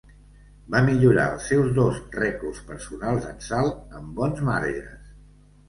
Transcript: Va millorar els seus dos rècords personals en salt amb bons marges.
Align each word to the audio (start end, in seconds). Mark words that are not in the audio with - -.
Va 0.75 0.79
millorar 0.87 1.25
els 1.33 1.45
seus 1.49 1.69
dos 1.75 1.99
rècords 2.17 2.63
personals 2.71 3.29
en 3.35 3.39
salt 3.51 3.97
amb 4.01 4.13
bons 4.23 4.45
marges. 4.51 5.09